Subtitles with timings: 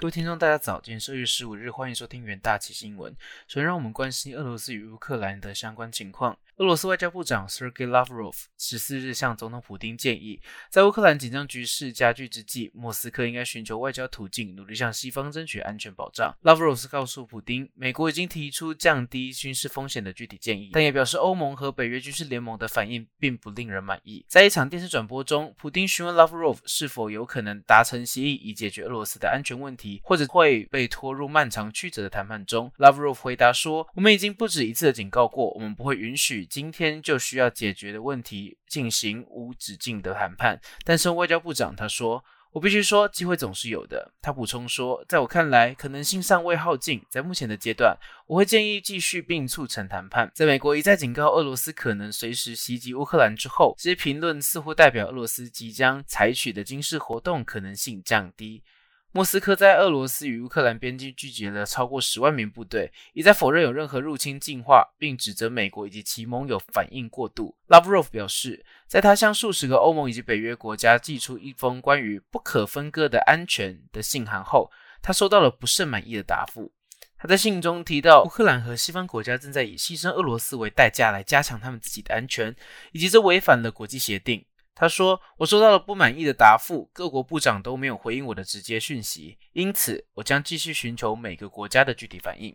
[0.00, 3.12] 各位听众，大家早，今天是二月十五日，欢迎收听元大奇新闻。
[3.48, 6.38] 首先，让我们关心俄罗斯与乌克兰的相关情况。
[6.58, 16.36] 俄罗斯外交部长 Sergey Lavrov 十四日向总统普京建议，在乌克兰紧张局势加剧之际，莫斯科应该寻求外交途径，努力向西方争取安全保障。
[16.42, 24.26] Lavrov 告诉普京，美国已经提出降低军事风险的具体建议，但也表示欧盟和北约军事联盟的反应并不令人满意。
[24.26, 32.72] 在一场电视转播中，普京询问 Lavrov 是否有可能达成协议以解决俄罗斯的安全问题，或者会被拖入漫长曲折的谈判中。
[32.78, 40.60] Lavrov 回答说：“我们已经不止一次的警告过，我们不会允许。”今天就需要解决的问题进行无止境的谈判。
[40.84, 47.04] 但是外交部长，他说：“我必须说，机会总是有的。”他补充说：“在我看来，可能性尚未耗尽。
[47.10, 58.62] 在目前的阶段，我会建议继续并促成谈判。”在美国一再警告俄罗斯可能随时袭击乌克兰之后，这些评论似乎代表俄罗斯即将采取的军事活动可能性降低。
[59.10, 67.56] 莫斯科在俄罗斯与乌克兰边境聚集了超过十万名部队，一再否认有任何入侵计划，并指责美国以及其盟友反应过度。
[67.68, 76.70] 拉夫罗夫表示，在他向数十个欧盟以及北约国家寄出一封关于不可分割的安全的信函后，他收到了不甚满意的答复。
[77.16, 82.54] 他在信中提到，乌克兰和西方国家正在以牺牲俄罗斯为代价来加强他们自己的安全，
[82.92, 84.44] 以及这违反了国际协定。
[84.80, 92.54] 他说：“我收到了不满意的答复，各国部长都没有回应我的直接讯息，因此我将继续寻求每个国家的具体反应。”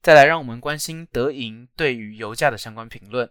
[0.00, 3.28] 再来，让我们关心德银对于油价的相关评论。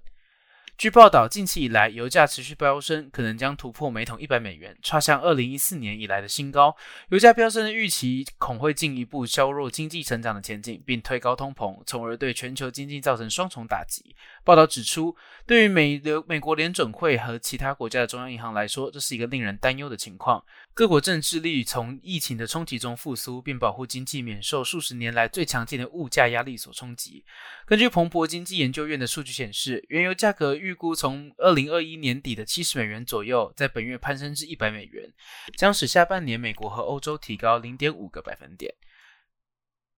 [0.79, 6.73] 据报道，近期以来，油价持续飙升，可能将突破每桶一百美元，创下二零一四年以来的新高。
[7.09, 14.15] 油价飙升的预期恐会进一步削弱经济成长的前景，并推高通膨，从而对全球经济造成双重打击。
[14.45, 15.13] 报道指出，
[15.45, 20.41] 对于美流美国联准会和其他国家的中央银行来说，这是一个令人担忧的情况。
[20.79, 27.25] 各国正致力从疫情的冲击中复苏，并保护经济免受数十年来最强劲的物价压力所冲击。
[27.65, 35.11] 根据彭博经济研究院的数据显示，原油价格预估从二零二一年底的七十美元左右，在本月攀升至一百美元，
[35.57, 38.73] 将使下半年美国和欧洲提高零点五个百分点。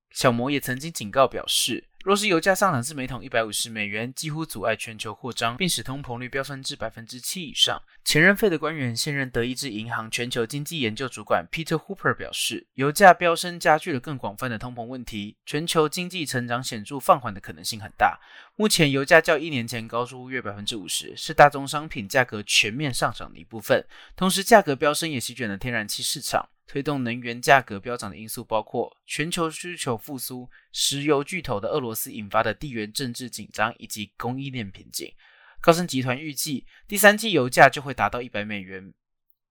[0.09, 1.90] 小摩也曾经警告表示。
[2.03, 7.79] 若是油价上涨至每桶一百五十美元，几乎阻碍全球扩张，并使通膨率飙升至百分之七以上。
[8.03, 18.19] 前任费的官员、现任德意志银行全球经济研究主管 Peter Hooper 表示，油价飙升加剧了更广泛的通膨问题，全球经济成长显著放缓的可能性很大。
[18.55, 23.85] 目前油价较一年前高出约百分之五十，是大宗商品价格全面上涨的一部分。
[24.15, 26.49] 同时，价格飙升也席卷了天然气市场。
[26.71, 35.13] 推动能源价格飙涨的因素包括全球需求复苏、石油巨头的俄罗斯引发的地缘政治紧张以及供应链瓶颈。
[35.59, 38.93] 高盛集团预计，第三季油价就会达到一百美元，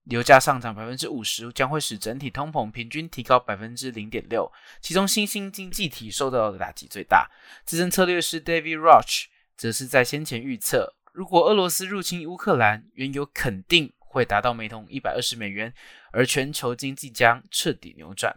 [0.05, 4.51] 油价上涨百分之五十将会使整体通膨平均提高百分之零点六，
[4.81, 7.29] 其中新兴经济体受到的打击最大。
[7.63, 13.93] 资深策略师 David Roach 则是在先前预测，如果俄罗斯入侵乌克兰，原油肯定。
[14.11, 15.73] 会达到每桶一百二十美元，
[16.11, 18.35] 而全球经济将彻底扭转。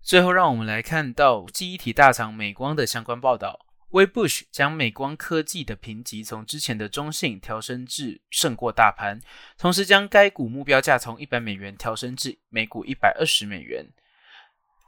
[0.00, 3.66] 最后，让我们来看到记忆体大厂美光的相关报道。
[3.90, 9.20] w e b u s h 将美光科技的评级从之前的中性调升至胜过大盘，
[9.56, 13.86] 同时将该股目标价从一百美元调升至每股一百二十美元。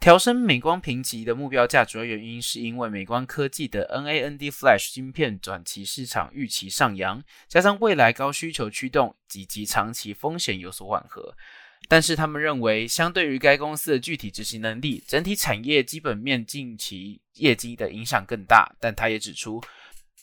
[0.01, 11.37] 调升美光评级的目标价，主要原因是因为美光科技的 NAND Flash 芯片短期市场预期上扬，加上未来高需求驱动以及长期风险有所缓和。
[11.87, 18.75] 但是他们认为，相对于该公司的具体执行能力，整体产业基本面近期业绩的影响更大。
[18.81, 19.63] 但他也指出，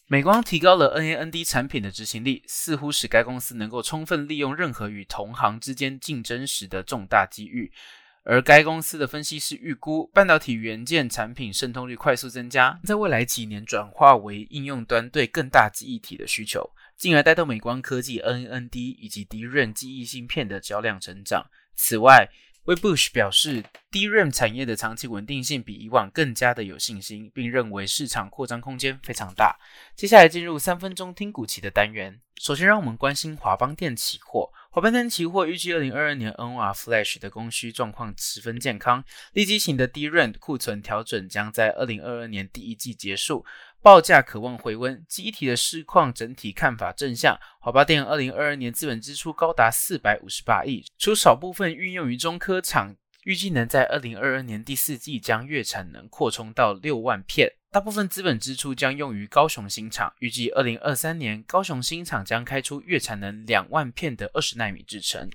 [0.08, 7.72] 美光提高了 NAND 产品的执行力，似乎使该公司能够充分利用任何与同行之间竞争时的重大机遇。
[8.30, 21.46] 而该公司的分析师预估，半导体元件产品渗透率快速增加，在未来几年转化为应用端对更大记忆体的需求，进而带动美光科技 NND 以及 DRAM 记忆芯片的销量成长。
[21.74, 22.30] 此外
[22.66, 29.58] ，w e b u s h 表示，DRAM 产业的长期稳定性比以往更加的有信心，并认为市场扩张空间非常大。
[29.96, 34.47] 接下来进入三分钟听股期的单元，首先让我们关心华邦电期货。
[34.78, 39.04] 华邦电期货预计二零二二年 NOR Flash 的供需状况十分健康，
[39.34, 43.44] 立即型的低润库存调整将在二零二二年第一季结束。
[43.82, 47.40] 报价渴望回温，机体的市况整体看法正向。
[47.60, 52.96] 华邦电二零二二年资本支出高达四百五十八亿，除少部分运用于中科厂，
[53.28, 57.52] 预计能在二零二二年第四季将月产能扩充到六万片。
[57.70, 65.30] 大部分资本支出将用于高雄新厂，预计二零二三年高雄新厂将开出月产能两万片的二十纳米制程。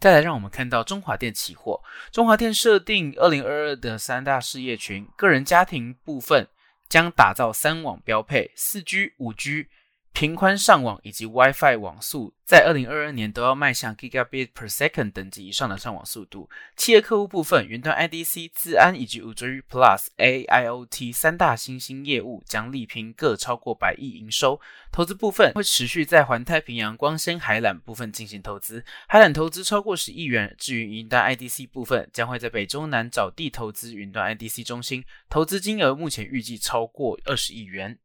[0.00, 1.80] 再来，让我们看到中华电期货。
[2.10, 6.48] 中华电设定二零二二的三大事业群，个人家庭部分
[6.88, 9.68] 将打造三网标配，四 G、五 G。
[10.14, 16.48] 频宽上网以及 WiFi 网速在二零二二年都要迈向 Gigabit per second 等级以上的上网速度。
[16.76, 24.60] 企业客户部分，云端 IDC、资安以及五 G Plus AIoT 三大新兴业务将力拼各超过百亿营收。
[24.92, 30.54] 投资部分会持续在环太平洋光纤海缆部分进行投资，海缆投资超过十亿元。
[30.56, 37.98] 至于云端 IDC 部分，将会在北中南找地投资云端 IDC 中心，投资金额目前预计超过二十亿元。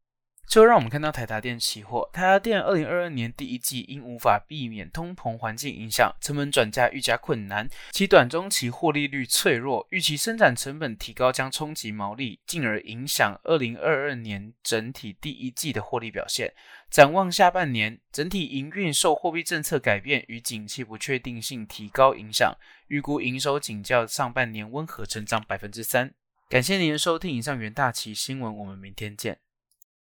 [0.50, 2.10] 最后，让我们看到台达电期货。
[2.12, 16.52] 台达电二零二二年第一季因无法避免通膨环境影响，成本转嫁愈加困难，其短中期获利率脆弱，预期生产成本提高将冲击毛利，进而影响二零二二年整体第一季的获利表现。
[16.90, 22.58] 展望下半年，整体营运受货币政策改变与景气不确定性提高影响，
[22.88, 26.12] 预估营收仅较上半年温和成长百分之三。
[26.50, 29.38] 感谢您的收听，以上元大旗新闻，我们明天见。